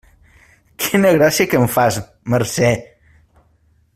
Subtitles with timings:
[0.85, 2.01] Quina gràcia que em fas,
[2.35, 2.75] Mercè!